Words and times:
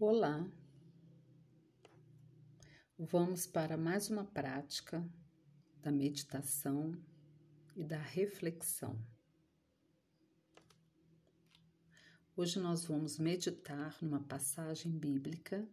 Olá! 0.00 0.44
Vamos 2.98 3.46
para 3.46 3.76
mais 3.76 4.10
uma 4.10 4.24
prática 4.24 5.08
da 5.80 5.92
meditação 5.92 7.00
e 7.76 7.84
da 7.84 7.98
reflexão. 7.98 8.98
Hoje 12.36 12.58
nós 12.58 12.84
vamos 12.84 13.20
meditar 13.20 13.96
numa 14.02 14.18
passagem 14.18 14.90
bíblica 14.90 15.64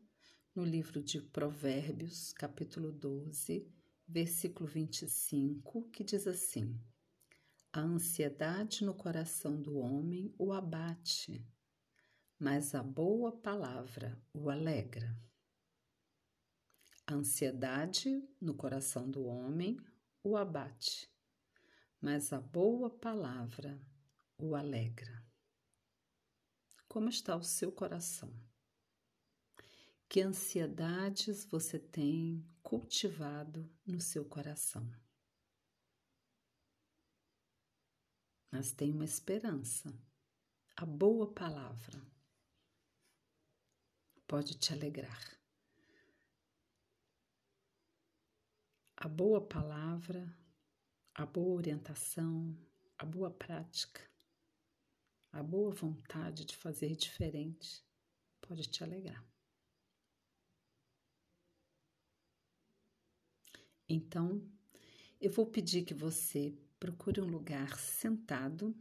no 0.54 0.64
livro 0.64 1.02
de 1.02 1.20
Provérbios, 1.20 2.32
capítulo 2.32 2.92
12, 2.92 3.68
versículo 4.08 4.70
25, 4.70 5.90
que 5.90 6.04
diz 6.04 6.28
assim: 6.28 6.80
A 7.74 7.82
ansiedade 7.82 8.86
no 8.86 8.94
coração 8.94 9.60
do 9.60 9.80
homem 9.80 10.32
o 10.38 10.54
abate 10.54 11.44
mas 12.42 12.74
a 12.74 12.82
boa 12.82 13.32
palavra 13.32 14.20
o 14.34 14.50
alegra. 14.50 15.16
A 17.06 17.14
ansiedade 17.14 18.28
no 18.42 18.56
coração 18.56 19.08
do 19.08 19.26
homem 19.26 19.78
o 20.24 20.36
abate, 20.36 21.08
mas 22.02 22.34
a 22.34 22.42
boa 22.42 22.90
palavra 22.90 23.80
o 24.40 24.56
alegra. 24.56 25.24
Como 26.88 27.10
está 27.10 27.36
o 27.36 27.44
seu 27.44 27.72
coração? 27.72 28.34
Que 30.10 30.22
ansiedades 30.22 31.46
você 31.46 31.78
tem 31.78 32.44
cultivado 32.64 33.72
no 33.86 34.02
seu 34.02 34.26
coração? 34.26 34.92
Mas 38.50 38.72
tem 38.72 38.92
uma 38.92 39.06
esperança, 39.06 39.96
a 40.76 40.88
boa 40.88 41.32
palavra 41.32 42.11
pode 44.32 44.58
te 44.58 44.72
alegrar. 44.72 45.38
A 48.96 49.06
boa 49.06 49.46
palavra, 49.46 50.34
a 51.14 51.26
boa 51.26 51.58
orientação, 51.58 52.58
a 52.98 53.06
boa 53.06 53.30
prática, 53.30 54.10
a 55.34 55.44
boa 55.44 55.70
vontade 55.72 56.46
de 56.46 56.56
fazer 56.56 56.96
diferente 56.96 57.84
pode 58.40 58.70
te 58.70 58.82
alegrar. 58.82 59.22
Então, 63.90 64.50
eu 65.20 65.30
vou 65.30 65.46
pedir 65.46 65.84
que 65.84 65.94
você 65.94 66.58
procure 66.80 67.20
um 67.20 67.28
lugar 67.28 67.78
sentado, 67.78 68.74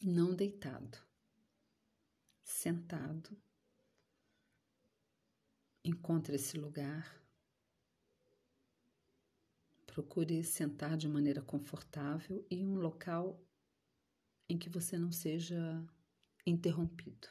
não 0.00 0.34
deitado. 0.34 0.98
Sentado 2.42 3.40
Encontre 5.84 6.36
esse 6.36 6.56
lugar. 6.56 7.20
Procure 9.84 10.44
sentar 10.44 10.96
de 10.96 11.08
maneira 11.08 11.42
confortável 11.42 12.46
e 12.48 12.64
um 12.64 12.76
local 12.76 13.44
em 14.48 14.56
que 14.56 14.68
você 14.68 14.96
não 14.96 15.10
seja 15.10 15.84
interrompido. 16.46 17.28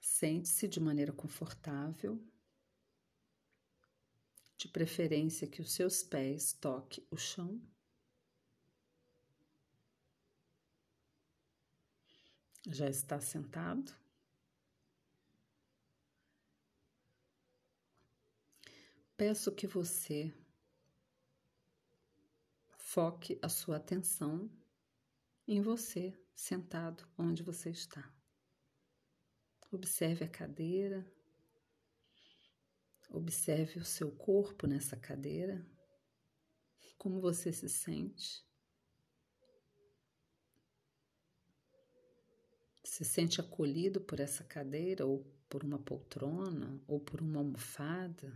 Sente-se 0.00 0.68
de 0.68 0.78
maneira 0.78 1.12
confortável, 1.12 2.24
de 4.56 4.68
preferência 4.68 5.48
que 5.48 5.60
os 5.60 5.72
seus 5.72 6.02
pés 6.02 6.52
toquem 6.52 7.04
o 7.10 7.16
chão. 7.16 7.60
Já 12.66 12.88
está 12.88 13.20
sentado? 13.20 14.05
Peço 19.16 19.50
que 19.50 19.66
você 19.66 20.32
foque 22.76 23.38
a 23.40 23.48
sua 23.48 23.76
atenção 23.76 24.50
em 25.48 25.60
você, 25.60 26.12
sentado 26.34 27.08
onde 27.16 27.42
você 27.42 27.70
está. 27.70 28.12
Observe 29.72 30.24
a 30.24 30.28
cadeira, 30.28 31.04
observe 33.10 33.80
o 33.80 33.84
seu 33.84 34.10
corpo 34.12 34.66
nessa 34.66 34.96
cadeira, 34.96 35.66
como 36.98 37.20
você 37.20 37.52
se 37.52 37.68
sente. 37.68 38.44
Se 42.84 43.04
sente 43.04 43.40
acolhido 43.40 44.00
por 44.00 44.20
essa 44.20 44.44
cadeira, 44.44 45.06
ou 45.06 45.24
por 45.48 45.64
uma 45.64 45.78
poltrona, 45.78 46.80
ou 46.86 47.00
por 47.00 47.20
uma 47.20 47.38
almofada 47.38 48.32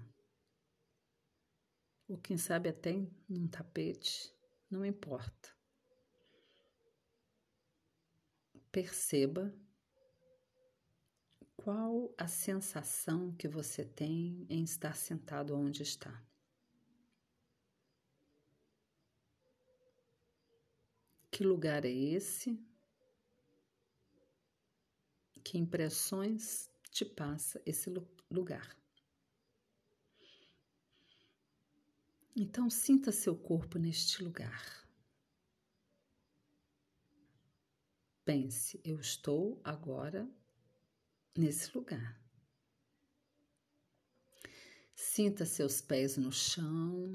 ou 2.11 2.19
quem 2.19 2.37
sabe 2.37 2.69
até 2.69 3.07
num 3.29 3.47
tapete, 3.47 4.35
não 4.69 4.85
importa. 4.85 5.49
Perceba 8.73 9.55
qual 11.57 12.13
a 12.19 12.27
sensação 12.27 13.33
que 13.37 13.47
você 13.47 13.85
tem 13.85 14.45
em 14.51 14.65
estar 14.65 14.97
sentado 14.97 15.55
onde 15.55 15.85
está. 15.85 16.21
Que 21.31 21.45
lugar 21.45 21.85
é 21.85 21.93
esse? 21.93 22.61
Que 25.45 25.59
impressões 25.59 26.69
te 26.91 27.05
passa 27.05 27.63
esse 27.65 27.89
lugar? 28.29 28.80
Então, 32.35 32.71
sinta 32.71 33.11
seu 33.11 33.37
corpo 33.37 33.79
neste 33.79 34.23
lugar. 34.23 34.81
Pense, 38.25 38.81
eu 38.85 39.01
estou 39.01 39.61
agora 39.65 40.31
nesse 41.37 41.77
lugar. 41.77 42.21
Sinta 44.95 45.45
seus 45.45 45.81
pés 45.81 46.17
no 46.17 46.31
chão, 46.31 47.13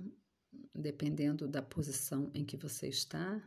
dependendo 0.73 1.47
da 1.47 1.61
posição 1.61 2.29
em 2.33 2.43
que 2.43 2.57
você 2.57 2.87
está. 2.87 3.41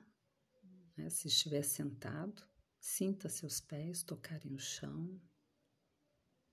Né? 0.97 1.11
Se 1.11 1.29
estiver 1.29 1.63
sentado, 1.63 2.43
sinta 2.81 3.29
seus 3.29 3.61
pés 3.61 4.03
tocarem 4.03 4.55
o 4.55 4.59
chão. 4.59 5.21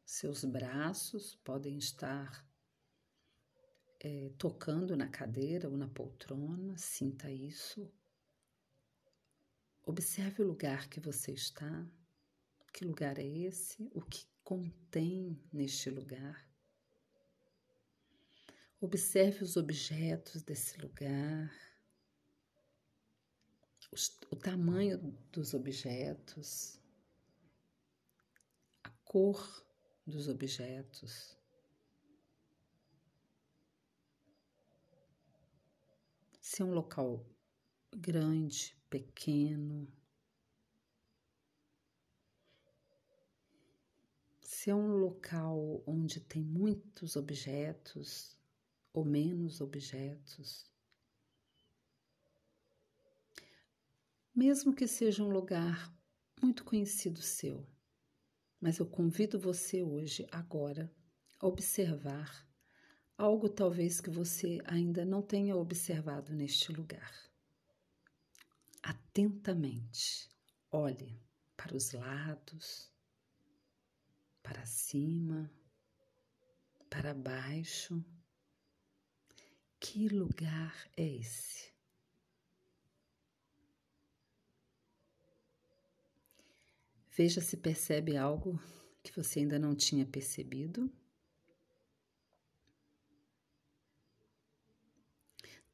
Seus 0.03 0.44
braços 0.44 1.36
podem 1.36 1.78
estar 1.78 2.46
é, 4.00 4.31
tocando 4.38 4.95
na 4.95 5.07
cadeira 5.07 5.69
ou 5.69 5.78
na 5.78 5.88
poltrona, 5.88 6.78
sinta 6.78 7.31
isso. 7.31 7.91
Observe 9.83 10.44
o 10.44 10.47
lugar 10.47 10.89
que 10.89 11.00
você 11.00 11.31
está. 11.31 11.88
Que 12.73 12.84
lugar 12.84 13.19
é 13.19 13.25
esse? 13.25 13.89
O 13.94 14.01
que 14.01 14.25
contém 14.44 15.39
neste 15.53 15.89
lugar? 15.89 16.47
Observe 18.81 19.44
os 19.44 19.55
objetos 19.55 20.44
desse 20.44 20.79
lugar, 20.79 21.51
os, 23.91 24.19
o 24.29 24.35
tamanho 24.35 24.97
dos 25.31 25.53
objetos, 25.53 26.79
a 28.84 28.89
cor 29.05 29.66
dos 30.05 30.28
objetos. 30.28 31.38
Se 36.55 36.61
é 36.61 36.66
um 36.66 36.73
local 36.73 37.21
grande, 37.93 38.81
pequeno, 38.89 39.91
se 44.40 44.69
é 44.69 44.73
um 44.73 44.96
local 44.96 45.84
onde 45.85 46.22
tem 46.22 46.41
muitos 46.41 47.17
objetos 47.17 48.37
ou 48.93 49.03
menos 49.03 49.59
objetos. 49.59 50.72
Mesmo 54.34 54.73
que 54.73 54.87
seja 54.87 55.25
um 55.25 55.29
lugar 55.29 55.93
muito 56.41 56.63
conhecido 56.63 57.22
seu, 57.22 57.67
mas 58.61 58.78
eu 58.78 58.85
convido 58.85 59.37
você 59.37 59.84
hoje, 59.84 60.25
agora, 60.31 60.90
a 61.37 61.47
observar 61.47 62.47
algo 63.17 63.47
talvez 63.47 64.02
que 64.02 64.09
você 64.09 64.59
ainda 64.66 65.06
não 65.06 65.22
tenha 65.22 65.56
observado 65.56 66.34
neste 66.34 66.72
lugar. 66.72 67.14
Atentamente, 68.84 70.29
olhe 70.72 71.20
para 71.56 71.76
os 71.76 71.91
lados, 71.94 72.91
para 74.44 74.66
cima, 74.66 75.50
para 76.90 77.14
baixo. 77.14 78.03
Que 79.79 80.08
lugar 80.09 80.76
é 80.97 81.06
esse? 81.06 81.73
Veja 87.18 87.40
se 87.40 87.56
percebe 87.56 88.18
algo 88.18 88.59
que 89.02 89.11
você 89.16 89.40
ainda 89.40 89.58
não 89.58 89.73
tinha 89.73 90.06
percebido. 90.06 90.91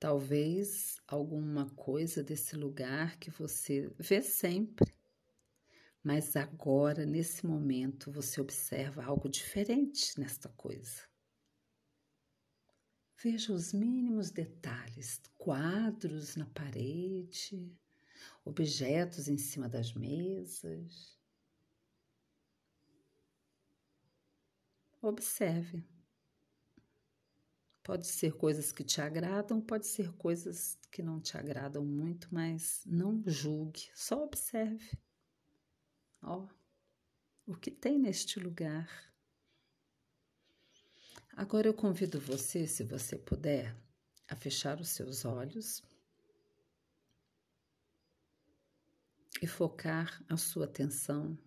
Talvez 0.01 1.00
alguma 1.07 1.69
coisa 1.75 2.24
desse 2.24 2.56
lugar 2.56 3.19
que 3.19 3.30
você 3.30 3.94
vê 4.00 4.19
sempre, 4.19 4.95
mas 6.03 6.36
agora, 6.36 7.06
nesse 7.06 7.45
momento, 7.45 8.12
você 8.12 8.42
observa 8.42 9.03
algo 9.03 9.30
diferente 9.30 10.19
nesta 10.19 10.50
coisa. 10.50 11.07
Veja 13.21 13.53
os 13.53 13.71
mínimos 13.74 14.31
detalhes, 14.31 15.21
quadros 15.38 16.36
na 16.36 16.48
parede, 16.48 17.71
objetos 18.44 19.27
em 19.27 19.38
cima 19.38 19.69
das 19.69 19.94
mesas. 19.94 21.15
Observe. 25.00 25.91
Pode 27.83 28.06
ser 28.06 28.33
coisas 28.33 28.72
que 28.72 28.83
te 28.83 29.01
agradam, 29.01 29.60
pode 29.60 29.88
ser 29.88 30.12
coisas 30.13 30.78
que 30.92 31.01
não 31.01 31.19
te 31.19 31.36
agradam 31.36 31.83
muito, 31.83 32.28
mas 32.31 32.83
não 32.86 33.24
julgue, 33.25 33.89
só 33.95 34.24
observe. 34.24 34.98
Ó, 36.22 36.48
o 37.45 37.56
que 37.56 37.72
tem 37.72 37.98
neste 37.98 38.39
lugar? 38.39 39.12
Agora 41.36 41.68
eu 41.68 41.74
convido 41.74 42.19
você, 42.19 42.68
se 42.68 42.83
você 42.83 43.18
puder, 43.18 43.75
a 44.27 44.36
fechar 44.36 44.80
os 44.80 44.89
seus 44.89 45.25
olhos 45.25 45.84
e 49.42 49.48
focar 49.48 50.24
a 50.30 50.38
sua 50.38 50.66
atenção 50.66 51.38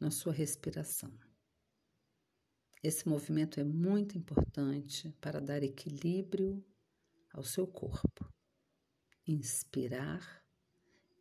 na 0.00 0.10
sua 0.10 0.32
respiração. 0.32 1.25
Esse 2.82 3.08
movimento 3.08 3.58
é 3.58 3.64
muito 3.64 4.16
importante 4.16 5.10
para 5.20 5.40
dar 5.40 5.62
equilíbrio 5.62 6.64
ao 7.32 7.42
seu 7.42 7.66
corpo. 7.66 8.32
Inspirar 9.26 10.44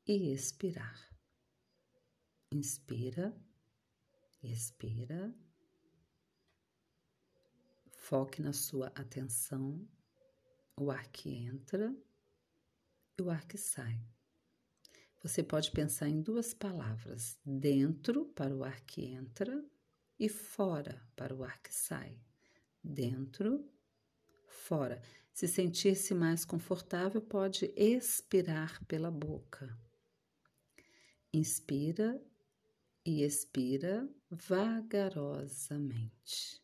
e 0.08 0.32
expirar. 0.32 1.00
Inspira, 2.52 3.36
expira. 4.44 5.34
Foque 7.98 8.42
na 8.42 8.54
sua 8.54 8.88
atenção, 8.90 9.88
o 10.78 10.92
ar 10.92 11.08
que 11.08 11.30
entra 11.30 11.96
e 13.18 13.22
o 13.22 13.32
ar 13.32 13.48
que 13.48 13.58
sai. 13.58 14.00
Você 15.24 15.42
pode 15.42 15.72
pensar 15.72 16.08
em 16.08 16.22
duas 16.22 16.54
palavras: 16.54 17.40
dentro 17.44 18.26
para 18.26 18.56
o 18.56 18.64
ar 18.64 18.80
que 18.82 19.06
entra 19.06 19.66
e 20.20 20.30
fora 20.30 21.02
para 21.16 21.34
o 21.34 21.44
ar 21.44 21.60
que 21.62 21.74
sai. 21.74 22.20
Dentro, 22.84 23.68
fora. 24.48 25.02
Se 25.34 25.48
sentir-se 25.48 26.14
mais 26.14 26.46
confortável, 26.46 27.22
pode 27.22 27.74
expirar 27.76 28.84
pela 28.86 29.12
boca. 29.12 29.76
Inspira 31.34 32.22
e 33.06 33.22
expira 33.22 34.10
vagarosamente. 34.30 36.62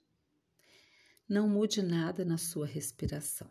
Não 1.28 1.48
mude 1.48 1.82
nada 1.82 2.24
na 2.26 2.38
sua 2.38 2.66
respiração, 2.66 3.50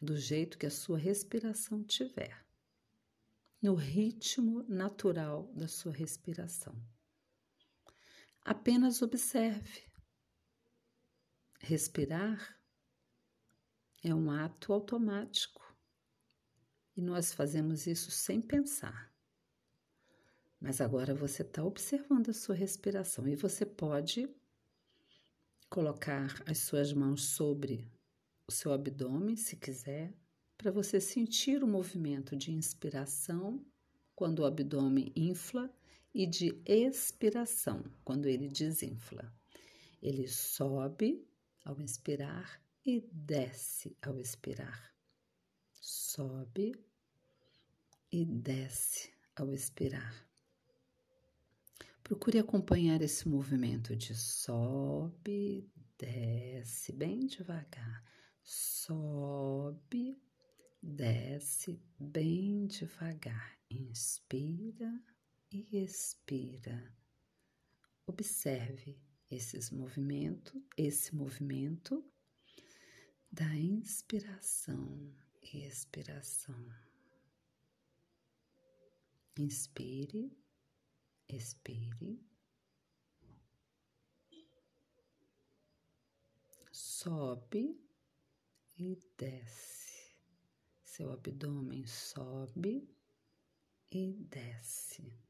do 0.00 0.16
jeito 0.16 0.58
que 0.58 0.66
a 0.66 0.70
sua 0.70 0.98
respiração 0.98 1.84
tiver, 1.84 2.44
no 3.60 3.74
ritmo 3.74 4.64
natural 4.68 5.52
da 5.54 5.68
sua 5.68 5.92
respiração. 5.92 6.74
Apenas 8.48 9.02
observe. 9.02 9.82
Respirar 11.60 12.58
é 14.02 14.14
um 14.14 14.30
ato 14.30 14.72
automático 14.72 15.60
e 16.96 17.02
nós 17.02 17.34
fazemos 17.34 17.86
isso 17.86 18.10
sem 18.10 18.40
pensar. 18.40 19.12
Mas 20.58 20.80
agora 20.80 21.14
você 21.14 21.42
está 21.42 21.62
observando 21.62 22.30
a 22.30 22.32
sua 22.32 22.54
respiração 22.54 23.28
e 23.28 23.36
você 23.36 23.66
pode 23.66 24.26
colocar 25.68 26.42
as 26.46 26.56
suas 26.56 26.90
mãos 26.90 27.24
sobre 27.24 27.92
o 28.46 28.50
seu 28.50 28.72
abdômen, 28.72 29.36
se 29.36 29.58
quiser, 29.58 30.16
para 30.56 30.70
você 30.70 30.98
sentir 31.02 31.62
o 31.62 31.68
movimento 31.68 32.34
de 32.34 32.50
inspiração 32.50 33.62
quando 34.14 34.38
o 34.38 34.46
abdômen 34.46 35.12
infla 35.14 35.70
e 36.14 36.26
de 36.26 36.60
expiração, 36.64 37.84
quando 38.04 38.26
ele 38.26 38.48
desinfla. 38.48 39.32
Ele 40.02 40.26
sobe 40.28 41.26
ao 41.64 41.80
inspirar 41.80 42.60
e 42.84 43.00
desce 43.12 43.96
ao 44.00 44.18
expirar. 44.18 44.94
Sobe 45.72 46.74
e 48.10 48.24
desce 48.24 49.12
ao 49.36 49.52
expirar. 49.52 50.26
Procure 52.02 52.38
acompanhar 52.38 53.02
esse 53.02 53.28
movimento 53.28 53.94
de 53.94 54.14
sobe, 54.14 55.70
desce 55.98 56.92
bem 56.92 57.26
devagar. 57.26 58.02
Sobe, 58.42 60.18
desce 60.82 61.78
bem 61.98 62.66
devagar. 62.66 63.58
Inspira 63.70 65.02
e 65.50 65.82
expira. 65.82 66.94
Observe 68.06 68.98
esses 69.30 69.70
movimentos, 69.70 70.60
esse 70.76 71.14
movimento 71.14 72.04
da 73.30 73.54
inspiração 73.54 75.14
e 75.42 75.64
expiração. 75.64 76.56
Inspire, 79.38 80.36
expire. 81.28 82.20
Sobe 86.72 87.80
e 88.76 88.98
desce. 89.16 90.16
Seu 90.82 91.12
abdômen 91.12 91.86
sobe 91.86 92.88
e 93.90 94.12
desce. 94.14 95.27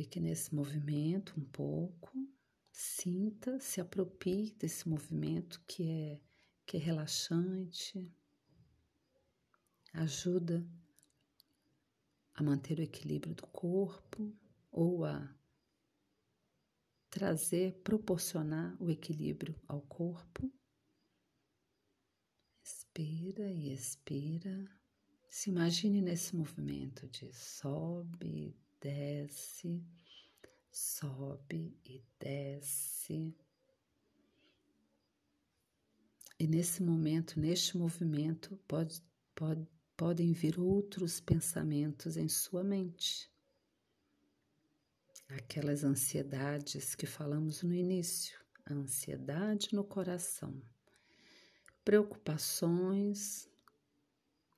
Fique 0.00 0.18
nesse 0.18 0.54
movimento 0.54 1.38
um 1.38 1.44
pouco, 1.44 2.26
sinta, 2.72 3.60
se 3.60 3.82
aproprie 3.82 4.50
desse 4.54 4.88
movimento 4.88 5.62
que 5.66 5.90
é 5.90 6.20
que 6.64 6.78
é 6.78 6.80
relaxante, 6.80 8.10
ajuda 9.92 10.66
a 12.32 12.42
manter 12.42 12.78
o 12.78 12.82
equilíbrio 12.82 13.34
do 13.34 13.46
corpo 13.48 14.34
ou 14.72 15.04
a 15.04 15.36
trazer, 17.10 17.74
proporcionar 17.82 18.82
o 18.82 18.88
equilíbrio 18.88 19.54
ao 19.68 19.82
corpo. 19.82 20.50
Inspira 22.64 23.52
e 23.52 23.70
expira. 23.70 24.66
Se 25.28 25.50
imagine 25.50 26.00
nesse 26.00 26.34
movimento 26.34 27.06
de 27.06 27.30
sobe, 27.34 28.56
desce, 28.80 29.84
sobe 30.70 31.76
e 31.84 32.02
desce. 32.18 33.34
E 36.38 36.46
nesse 36.46 36.82
momento, 36.82 37.38
neste 37.38 37.76
movimento, 37.76 38.56
pode, 38.66 39.02
pode, 39.34 39.66
podem 39.96 40.32
vir 40.32 40.58
outros 40.58 41.20
pensamentos 41.20 42.16
em 42.16 42.28
sua 42.28 42.64
mente. 42.64 43.30
Aquelas 45.28 45.84
ansiedades 45.84 46.94
que 46.94 47.06
falamos 47.06 47.62
no 47.62 47.74
início, 47.74 48.40
ansiedade 48.68 49.74
no 49.74 49.84
coração, 49.84 50.60
preocupações 51.84 53.48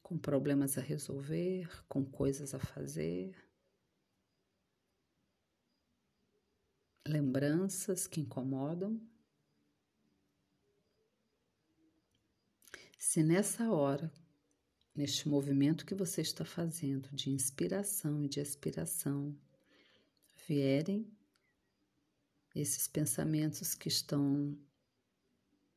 com 0.03 0.17
problemas 0.17 0.79
a 0.79 0.81
resolver, 0.81 1.69
com 1.89 2.05
coisas 2.05 2.55
a 2.55 2.59
fazer, 2.59 3.35
lembranças 7.07 8.07
que 8.07 8.21
incomodam. 8.21 9.01
Se 12.99 13.23
nessa 13.23 13.71
hora, 13.71 14.13
neste 14.95 15.29
movimento 15.29 15.85
que 15.85 15.95
você 15.95 16.21
está 16.21 16.45
fazendo 16.45 17.09
de 17.11 17.31
inspiração 17.31 18.23
e 18.23 18.29
de 18.29 18.41
expiração, 18.41 19.37
vierem 20.47 21.11
esses 22.55 22.87
pensamentos 22.87 23.75
que 23.75 23.89
estão 23.89 24.57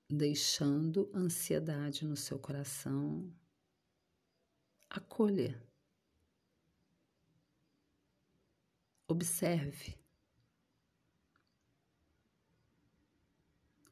deixando 0.09 1.09
ansiedade 1.13 2.05
no 2.05 2.15
seu 2.15 2.37
coração, 2.37 3.33
acolha. 4.89 5.59
observe. 9.07 9.95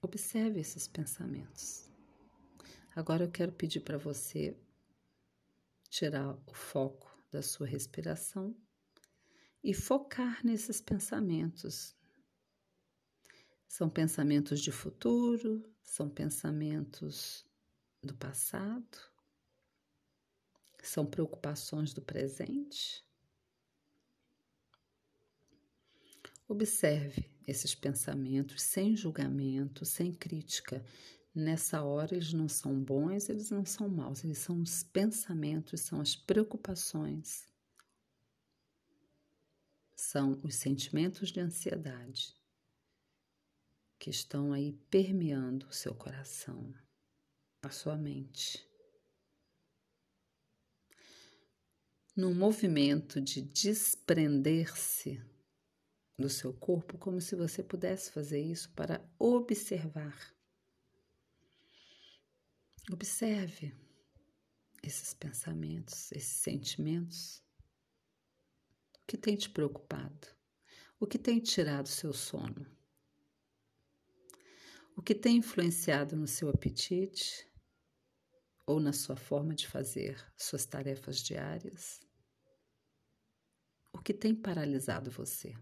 Observe 0.03 0.59
esses 0.59 0.85
pensamentos. 0.85 1.89
Agora 2.93 3.23
eu 3.23 3.31
quero 3.31 3.53
pedir 3.53 3.79
para 3.79 3.97
você 3.97 4.53
tirar 5.89 6.37
o 6.45 6.53
foco 6.53 7.17
da 7.31 7.41
sua 7.41 7.65
respiração 7.65 8.53
e 9.63 9.73
focar 9.73 10.45
nesses 10.45 10.81
pensamentos. 10.81 11.95
São 13.65 13.89
pensamentos 13.89 14.59
de 14.59 14.73
futuro, 14.73 15.73
são 15.81 16.09
pensamentos 16.09 17.45
do 18.03 18.13
passado, 18.13 18.97
são 20.81 21.05
preocupações 21.05 21.93
do 21.93 22.01
presente. 22.01 23.07
Observe 26.45 27.32
esses 27.47 27.75
pensamentos 27.75 28.61
sem 28.61 28.95
julgamento, 28.95 29.85
sem 29.85 30.13
crítica. 30.13 30.83
Nessa 31.33 31.81
hora 31.81 32.15
eles 32.15 32.31
não 32.31 32.47
são 32.47 32.79
bons, 32.79 33.27
eles 33.29 33.49
não 33.49 33.65
são 33.65 33.89
maus, 33.89 34.23
eles 34.23 34.37
são 34.37 34.61
os 34.61 34.83
pensamentos, 34.83 35.81
são 35.81 35.99
as 35.99 36.15
preocupações, 36.15 37.47
são 39.95 40.39
os 40.43 40.55
sentimentos 40.55 41.31
de 41.31 41.39
ansiedade 41.39 42.35
que 43.97 44.09
estão 44.09 44.51
aí 44.51 44.73
permeando 44.91 45.65
o 45.67 45.73
seu 45.73 45.95
coração, 45.95 46.73
a 47.61 47.69
sua 47.69 47.95
mente. 47.95 48.67
Num 52.13 52.35
movimento 52.35 53.21
de 53.21 53.41
desprender-se 53.41 55.19
do 56.17 56.29
seu 56.29 56.53
corpo, 56.53 56.97
como 56.97 57.19
se 57.19 57.35
você 57.35 57.63
pudesse 57.63 58.11
fazer 58.11 58.41
isso 58.41 58.71
para 58.73 59.03
observar. 59.17 60.33
Observe 62.91 63.73
esses 64.83 65.13
pensamentos, 65.13 66.11
esses 66.11 66.37
sentimentos. 66.37 67.41
O 69.01 69.05
que 69.07 69.17
tem 69.17 69.35
te 69.35 69.49
preocupado? 69.49 70.27
O 70.99 71.07
que 71.07 71.17
tem 71.17 71.39
tirado 71.39 71.87
seu 71.87 72.13
sono? 72.13 72.65
O 74.95 75.01
que 75.01 75.15
tem 75.15 75.37
influenciado 75.37 76.15
no 76.15 76.27
seu 76.27 76.49
apetite 76.49 77.49
ou 78.65 78.79
na 78.79 78.93
sua 78.93 79.15
forma 79.15 79.55
de 79.55 79.67
fazer 79.67 80.23
suas 80.37 80.65
tarefas 80.65 81.17
diárias? 81.19 81.99
O 83.91 83.99
que 83.99 84.13
tem 84.13 84.35
paralisado 84.35 85.09
você? 85.09 85.55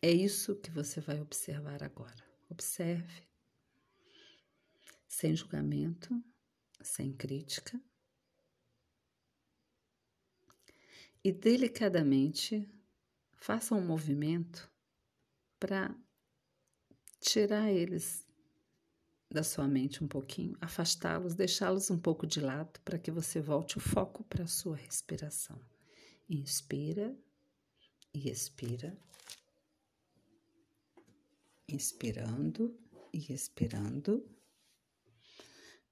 É 0.00 0.10
isso 0.10 0.54
que 0.56 0.70
você 0.70 1.00
vai 1.00 1.20
observar 1.20 1.82
agora. 1.82 2.24
Observe, 2.48 3.22
sem 5.06 5.34
julgamento, 5.34 6.22
sem 6.80 7.12
crítica, 7.12 7.80
e 11.22 11.32
delicadamente 11.32 12.68
faça 13.34 13.74
um 13.74 13.84
movimento 13.84 14.70
para 15.58 15.94
tirar 17.20 17.70
eles 17.70 18.24
da 19.30 19.42
sua 19.42 19.68
mente 19.68 20.02
um 20.02 20.08
pouquinho, 20.08 20.56
afastá-los, 20.60 21.34
deixá-los 21.34 21.90
um 21.90 21.98
pouco 21.98 22.26
de 22.26 22.40
lado 22.40 22.80
para 22.80 22.98
que 22.98 23.10
você 23.10 23.40
volte 23.40 23.76
o 23.76 23.80
foco 23.80 24.24
para 24.24 24.44
a 24.44 24.48
sua 24.48 24.76
respiração. 24.76 25.60
Inspira 26.30 27.14
e 28.14 28.30
expira 28.30 28.96
inspirando 31.68 32.76
e 33.12 33.32
expirando. 33.32 34.26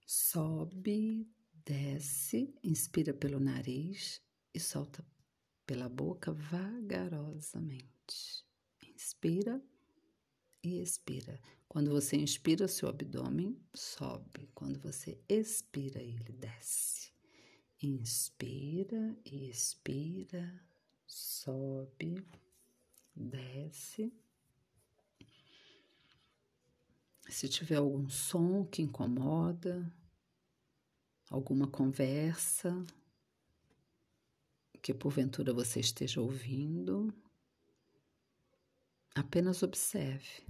Sobe, 0.07 1.29
desce, 1.65 2.55
inspira 2.63 3.13
pelo 3.13 3.39
nariz 3.39 4.23
e 4.55 4.61
solta 4.61 5.05
pela 5.67 5.89
boca 5.89 6.33
vagarosamente. 6.33 8.47
Inspira 8.95 9.63
e 10.63 10.81
expira. 10.81 11.41
Quando 11.69 11.91
você 11.91 12.17
inspira, 12.17 12.69
seu 12.69 12.89
abdômen 12.89 13.61
sobe. 13.75 14.49
Quando 14.55 14.81
você 14.81 15.21
expira, 15.29 16.01
ele 16.01 16.33
desce. 16.33 17.13
Inspira 17.83 19.19
e 19.25 19.51
expira, 19.51 20.65
sobe, 21.07 22.27
desce 23.15 24.11
Se 27.29 27.49
tiver 27.49 27.77
algum 27.77 28.09
som 28.09 28.65
que 28.65 28.83
incomoda, 28.83 29.93
alguma 31.29 31.67
conversa 31.67 32.85
que 34.81 34.95
porventura 34.95 35.53
você 35.53 35.81
esteja 35.81 36.21
ouvindo, 36.21 37.13
apenas 39.15 39.63
observe. 39.63 40.47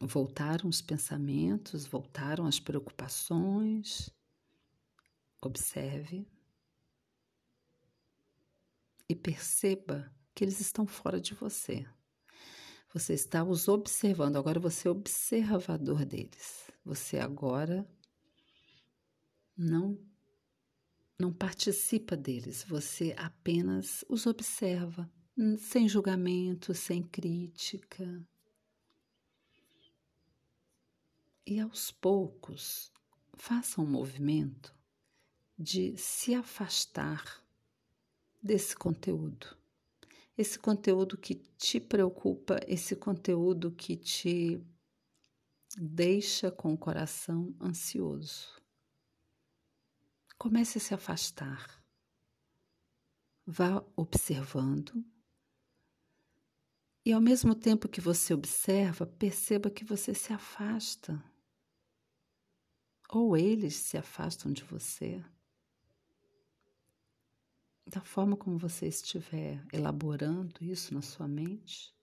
Voltaram 0.00 0.68
os 0.68 0.82
pensamentos, 0.82 1.86
voltaram 1.86 2.46
as 2.46 2.60
preocupações. 2.60 4.10
Observe 5.40 6.26
e 9.08 9.14
perceba 9.14 10.12
que 10.34 10.44
eles 10.44 10.60
estão 10.60 10.86
fora 10.86 11.20
de 11.20 11.34
você. 11.34 11.86
Você 12.92 13.12
está 13.12 13.44
os 13.44 13.68
observando, 13.68 14.36
agora 14.36 14.58
você 14.58 14.88
é 14.88 14.90
observador 14.90 16.06
deles. 16.06 16.70
Você 16.84 17.18
agora 17.18 17.86
não 19.56 19.98
não 21.18 21.32
participa 21.32 22.16
deles, 22.16 22.62
você 22.62 23.12
apenas 23.18 24.04
os 24.08 24.24
observa, 24.24 25.10
sem 25.58 25.88
julgamento, 25.88 26.72
sem 26.72 27.02
crítica. 27.02 28.24
E 31.44 31.58
aos 31.58 31.90
poucos, 31.90 32.92
faça 33.34 33.80
um 33.80 33.86
movimento 33.86 34.72
de 35.58 35.96
se 35.96 36.36
afastar 36.36 37.44
desse 38.40 38.76
conteúdo 38.76 39.57
esse 40.38 40.56
conteúdo 40.56 41.18
que 41.18 41.34
te 41.34 41.80
preocupa, 41.80 42.60
esse 42.68 42.94
conteúdo 42.94 43.72
que 43.72 43.96
te 43.96 44.64
deixa 45.76 46.48
com 46.48 46.72
o 46.72 46.78
coração 46.78 47.52
ansioso. 47.60 48.62
Comece 50.38 50.78
a 50.78 50.80
se 50.80 50.94
afastar. 50.94 51.84
Vá 53.44 53.84
observando. 53.96 55.04
E 57.04 57.12
ao 57.12 57.20
mesmo 57.20 57.52
tempo 57.52 57.88
que 57.88 58.00
você 58.00 58.32
observa, 58.32 59.04
perceba 59.06 59.68
que 59.68 59.84
você 59.84 60.14
se 60.14 60.32
afasta. 60.32 61.20
Ou 63.10 63.36
eles 63.36 63.74
se 63.74 63.98
afastam 63.98 64.52
de 64.52 64.62
você 64.62 65.20
da 67.88 68.02
forma 68.02 68.36
como 68.36 68.58
você 68.58 68.86
estiver 68.86 69.64
elaborando 69.72 70.62
isso 70.62 70.92
na 70.92 71.00
sua 71.00 71.26
mente. 71.26 71.94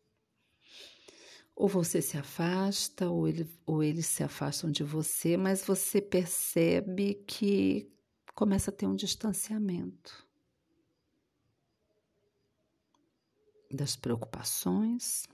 Ou 1.56 1.68
você 1.70 2.02
se 2.02 2.18
afasta, 2.18 3.10
ou, 3.10 3.28
ele, 3.28 3.48
ou 3.66 3.84
eles 3.84 4.08
se 4.08 4.24
afastam 4.24 4.70
de 4.72 4.84
você, 4.84 5.38
mas 5.38 5.64
você 5.64 6.02
percebe 6.02 7.24
que 7.28 7.90
começa 8.34 8.72
a 8.72 8.74
ter 8.74 8.88
um 8.88 8.96
distanciamento 8.96 10.28
das 13.72 13.96
preocupações, 13.96 15.28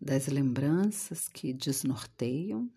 das 0.00 0.26
lembranças 0.26 1.28
que 1.28 1.52
desnorteiam, 1.52 2.70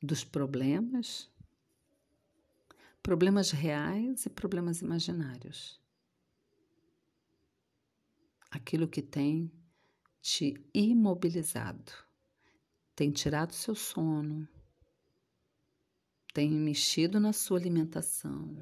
dos 0.00 0.22
problemas 0.22 1.28
problemas 3.06 3.52
reais 3.52 4.26
e 4.26 4.28
problemas 4.28 4.82
imaginários. 4.82 5.80
Aquilo 8.50 8.88
que 8.88 9.00
tem 9.00 9.48
te 10.20 10.54
imobilizado, 10.74 11.92
tem 12.96 13.12
tirado 13.12 13.52
seu 13.52 13.76
sono, 13.76 14.48
tem 16.34 16.50
mexido 16.50 17.20
na 17.20 17.32
sua 17.32 17.60
alimentação, 17.60 18.60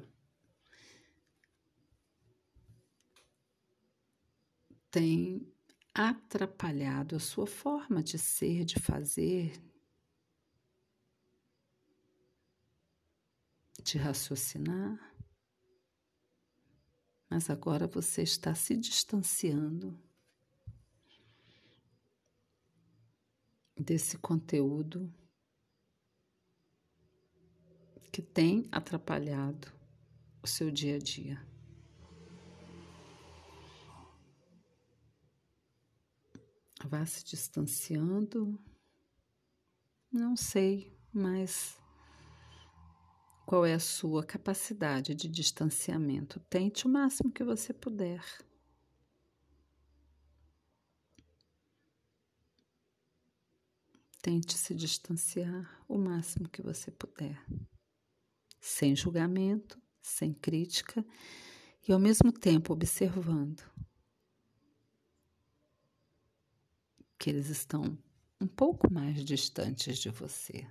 tem 4.91 5.51
atrapalhado 5.91 7.15
a 7.15 7.19
sua 7.19 7.47
forma 7.47 8.03
de 8.03 8.19
ser, 8.19 8.63
de 8.63 8.79
fazer, 8.79 9.59
de 13.85 13.99
raciocinar, 13.99 15.15
mas 17.29 17.51
agora 17.51 17.85
você 17.85 18.23
está 18.23 18.55
se 18.55 18.75
distanciando 18.75 19.95
desse 23.77 24.17
conteúdo 24.17 25.13
que 28.11 28.23
tem 28.23 28.67
atrapalhado 28.71 29.71
o 30.41 30.47
seu 30.47 30.71
dia 30.71 30.95
a 30.95 30.99
dia. 30.99 31.47
Vá 36.85 37.05
se 37.05 37.23
distanciando. 37.23 38.59
Não 40.11 40.35
sei, 40.35 40.97
mas 41.13 41.79
qual 43.45 43.65
é 43.65 43.73
a 43.73 43.79
sua 43.79 44.23
capacidade 44.25 45.13
de 45.13 45.27
distanciamento? 45.27 46.39
Tente 46.49 46.87
o 46.87 46.89
máximo 46.89 47.31
que 47.31 47.43
você 47.43 47.73
puder. 47.73 48.23
Tente 54.21 54.57
se 54.57 54.73
distanciar 54.73 55.83
o 55.87 55.97
máximo 55.97 56.49
que 56.49 56.61
você 56.61 56.89
puder 56.89 57.39
sem 58.65 58.95
julgamento, 58.95 59.79
sem 60.01 60.33
crítica 60.33 61.05
e 61.87 61.91
ao 61.93 61.99
mesmo 61.99 62.31
tempo 62.31 62.73
observando 62.73 63.61
que 67.19 67.29
eles 67.29 67.49
estão 67.49 67.95
um 68.41 68.47
pouco 68.47 68.91
mais 68.91 69.23
distantes 69.23 69.99
de 69.99 70.09
você. 70.09 70.67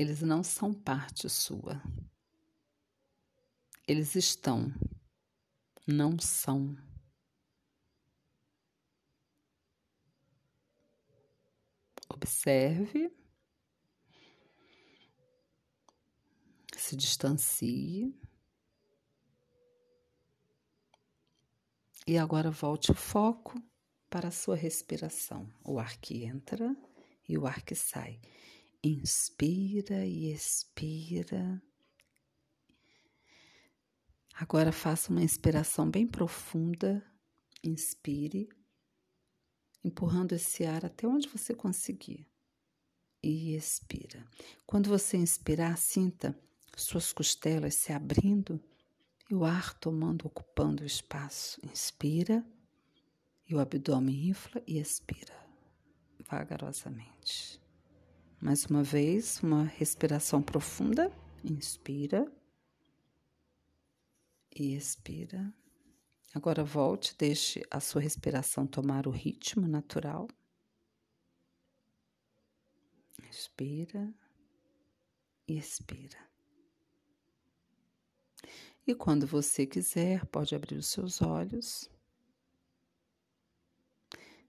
Eles 0.00 0.22
não 0.22 0.42
são 0.42 0.72
parte 0.72 1.28
sua. 1.28 1.78
Eles 3.86 4.14
estão, 4.14 4.72
não 5.86 6.18
são. 6.18 6.74
Observe 12.08 13.14
se 16.78 16.96
distancie. 16.96 18.18
E 22.06 22.16
agora 22.16 22.50
volte 22.50 22.90
o 22.90 22.94
foco 22.94 23.62
para 24.08 24.28
a 24.28 24.32
sua 24.32 24.56
respiração. 24.56 25.52
O 25.62 25.78
ar 25.78 25.98
que 25.98 26.24
entra 26.24 26.74
e 27.28 27.36
o 27.36 27.46
ar 27.46 27.60
que 27.60 27.74
sai. 27.74 28.18
Inspira 28.82 30.06
e 30.06 30.32
expira. 30.32 31.62
Agora 34.34 34.72
faça 34.72 35.10
uma 35.10 35.22
inspiração 35.22 35.90
bem 35.90 36.06
profunda. 36.06 37.04
Inspire, 37.62 38.48
empurrando 39.84 40.32
esse 40.32 40.64
ar 40.64 40.86
até 40.86 41.06
onde 41.06 41.28
você 41.28 41.54
conseguir. 41.54 42.26
E 43.22 43.54
expira. 43.54 44.26
Quando 44.66 44.88
você 44.88 45.18
inspirar, 45.18 45.76
sinta 45.76 46.34
suas 46.74 47.12
costelas 47.12 47.74
se 47.74 47.92
abrindo 47.92 48.58
e 49.30 49.34
o 49.34 49.44
ar 49.44 49.74
tomando, 49.74 50.26
ocupando 50.26 50.82
o 50.82 50.86
espaço. 50.86 51.60
Inspira 51.62 52.42
e 53.46 53.54
o 53.54 53.60
abdômen 53.60 54.30
infla 54.30 54.62
e 54.66 54.78
expira 54.78 55.38
vagarosamente. 56.20 57.59
Mais 58.40 58.64
uma 58.64 58.82
vez, 58.82 59.42
uma 59.42 59.64
respiração 59.64 60.40
profunda. 60.40 61.12
Inspira 61.44 62.26
e 64.54 64.74
expira. 64.74 65.52
Agora 66.34 66.64
volte, 66.64 67.14
deixe 67.18 67.62
a 67.70 67.80
sua 67.80 68.00
respiração 68.00 68.66
tomar 68.66 69.06
o 69.06 69.10
ritmo 69.10 69.68
natural. 69.68 70.26
Inspira 73.28 74.10
e 75.46 75.58
expira. 75.58 76.18
E 78.86 78.94
quando 78.94 79.26
você 79.26 79.66
quiser, 79.66 80.24
pode 80.26 80.54
abrir 80.54 80.76
os 80.76 80.86
seus 80.86 81.20
olhos, 81.20 81.90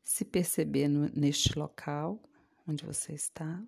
se 0.01 0.23
perceber 0.23 0.87
no, 0.87 1.09
neste 1.09 1.59
local 1.59 2.21
onde 2.65 2.85
você 2.85 3.13
está, 3.13 3.61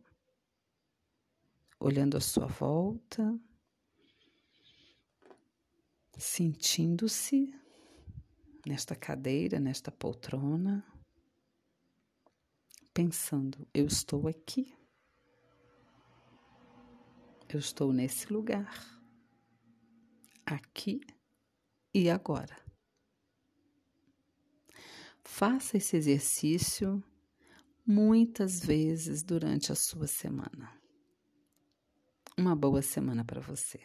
olhando 1.84 2.15
à 2.15 2.22
sua 2.22 2.46
volta, 2.46 3.38
sentindo-se 6.17 7.54
nesta 8.65 8.96
cadeira, 8.96 9.60
nesta 9.60 9.91
poltrona, 9.91 10.82
pensando: 12.93 13.67
eu 13.74 13.86
estou 13.86 14.30
aqui, 14.30 14.74
eu 17.50 17.60
estou 17.60 17.91
nesse 17.91 18.32
lugar 18.32 18.74
aqui 20.46 21.02
e 21.93 22.10
agora. 22.10 22.56
Faça 25.22 25.76
esse 25.76 25.98
exercício 25.98 27.04
muitas 27.86 28.63
vezes 28.63 29.22
durante 29.22 29.69
a 29.69 29.76
sua 29.76 30.08
semana. 30.08 30.83
Uma 32.38 32.56
boa 32.56 32.82
semana 32.82 33.24
para 33.24 33.39
você. 33.39 33.80